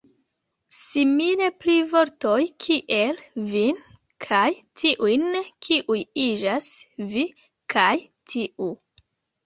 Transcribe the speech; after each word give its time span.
Simile 0.75 1.49
pri 1.63 1.75
vortoj 1.91 2.39
kiel 2.65 3.21
"vin" 3.53 3.79
kaj 4.27 4.43
"tiujn", 4.83 5.29
kiuj 5.69 6.03
iĝas 6.27 6.75
"vi" 7.17 7.31
kaj 7.77 7.91
"tiu". 8.35 8.77